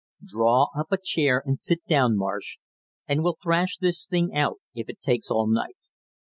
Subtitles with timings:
[0.25, 2.57] "Draw up a chair and sit down, Marsh,
[3.07, 5.77] and we'll thrash this thing out if it takes all night.